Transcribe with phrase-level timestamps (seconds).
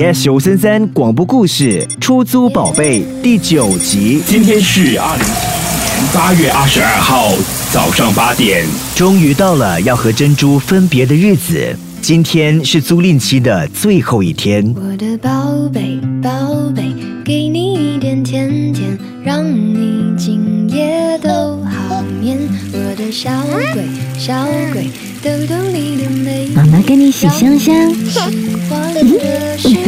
[0.00, 4.22] Yes 九三三广播故事《出租宝贝》第九集。
[4.24, 7.34] 今天是二零一年八月二十二号
[7.70, 8.64] 早上八点，
[8.96, 11.76] 终于到了要和珍珠分别的日子。
[12.00, 14.74] 今天是租赁期的最后一天。
[14.74, 16.30] 我的宝贝，宝
[16.74, 16.82] 贝，
[17.22, 21.30] 给你一点甜甜，让你今夜都
[21.62, 22.38] 好眠。
[22.72, 23.30] 我的小
[23.74, 23.84] 鬼，
[24.18, 24.86] 小鬼，
[25.22, 26.48] 逗逗你的美。
[26.54, 27.74] 妈妈跟你洗香香。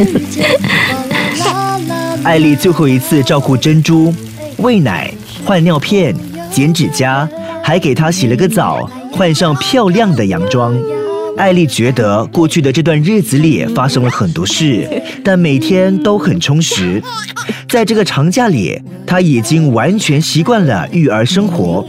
[2.23, 4.13] 艾丽最后一次照顾珍珠，
[4.57, 5.13] 喂奶、
[5.45, 6.15] 换尿片、
[6.51, 7.27] 剪指甲，
[7.61, 10.75] 还给她洗了个澡，换上漂亮的洋装。
[11.35, 14.87] 艾丽觉得过去的这段日子里发生了很多事，
[15.23, 17.01] 但每天都很充实。
[17.67, 21.85] 在这个长假里，她已经完全习惯了育儿生活。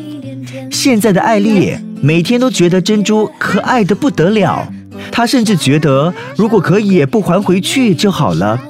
[0.70, 4.66] 现在的艾丽每天都觉得珍珠可爱的不得了，
[5.10, 8.60] 她甚至觉得如果可以不还回去就好了。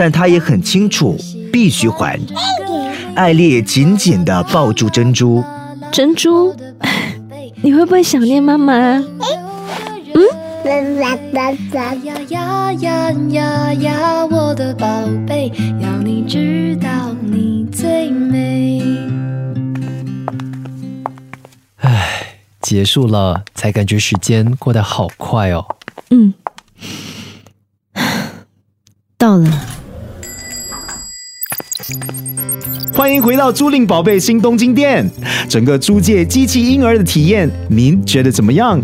[0.00, 1.18] 但他也很清楚
[1.52, 2.16] 必须还。
[3.16, 5.42] 艾丽紧紧地抱住珍珠，
[5.90, 6.54] 珍珠，
[7.62, 8.72] 你会不会想念妈妈？
[8.72, 9.04] 呀
[11.32, 11.50] 呀
[12.30, 14.26] 呀呀呀呀！
[14.26, 14.86] 我的宝
[15.26, 18.84] 贝，要你知道你最美。
[21.78, 25.64] 唉，结束了，才感觉时间过得好快哦。
[26.10, 26.32] 嗯，
[29.16, 29.48] 到了。
[32.92, 35.08] 欢迎回到租赁宝贝新东京店，
[35.48, 38.80] 整个租借机器婴儿的体验，您觉得怎么样？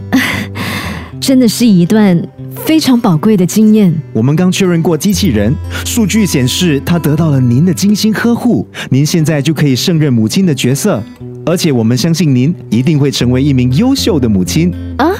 [1.20, 2.20] 真的是一段
[2.64, 3.92] 非常宝贵的经验。
[4.12, 11.02] 我们刚确认过机器人，数据显示它得到了您的精心呵护，您现在就可以胜任母亲的角色，
[11.46, 15.10] 而且我们相信您一定会成为一名优秀的母亲啊！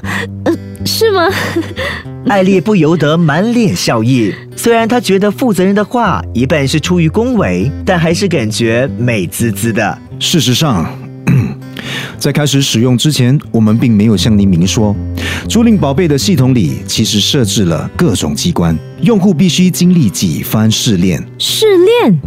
[0.85, 1.29] 呃，是吗？
[2.29, 4.35] 艾丽不由得满脸笑意。
[4.55, 9.99] 虽然她觉得负责人的话一半是出于恭维，但还是感觉美滋滋的。
[10.19, 10.87] 事实上。
[12.19, 14.97] 在开始使用之前，我们并没有向您明说，
[15.47, 21.23] 租赁宝贝的系统里其实设置了各种机关，用户必须经历几番试炼。
[21.39, 22.19] 试炼，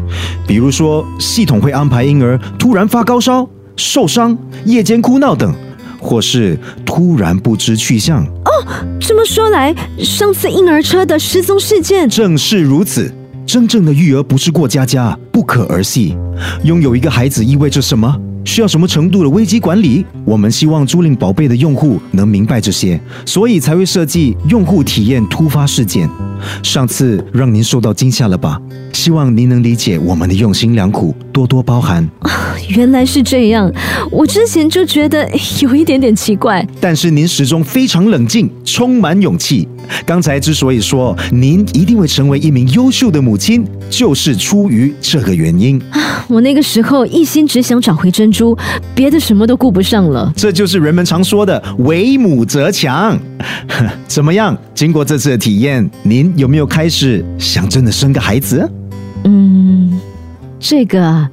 [0.46, 5.52] 比如说，系统会安排婴儿突然发高烧、受伤、夜间哭闹等，
[6.08, 8.24] 或是突然不知去向。
[8.24, 8.50] 哦，
[8.98, 13.14] 这么说来，上次婴儿车的失踪事件正是如此。
[13.46, 16.16] 真正的育儿不是过家家，不可儿戏。
[16.64, 18.18] 拥有一个孩子意味着什么？
[18.46, 20.06] 需要什么程度的危机管理？
[20.24, 26.10] 我们希望租赁宝贝的用户能明白这些，所以才会设计用户体验突发事件。
[26.64, 28.62] 上次让您受到惊吓了吧？
[28.94, 32.10] 希望您能理解我们的用心良苦，多多包涵。
[32.70, 33.72] 原来是这样，
[34.12, 35.30] 我之前就觉得
[35.62, 36.66] 有一点点奇怪。
[36.82, 39.68] 但是您始终非常冷静，充满勇气。
[40.06, 45.82] 刚才之所以说您一定会成为一名优秀的母亲，就是出于这个原因。
[46.28, 48.58] 我那个时候一心只想找回珍珠，
[48.94, 50.32] 别的什么都顾不上了。
[50.36, 53.18] 这就是人们常说的“为母则强”。
[54.08, 54.58] 怎么样？
[54.76, 58.70] 经过这次的体验，您有没有开始想真的生个孩子？
[59.24, 59.98] 嗯，
[60.60, 61.30] 这个。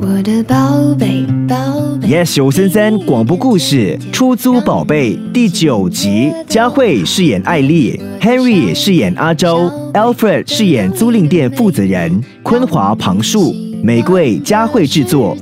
[0.00, 1.56] 我的宝贝，宝
[2.00, 2.08] 贝。
[2.08, 15.36] Yes 九三三广播故事《出租宝贝》第九集，佳慧饰演艾丽，Henry 饰演阿周，Alfred 饰演租赁店负责人，昆华旁述，玫瑰佳慧制作。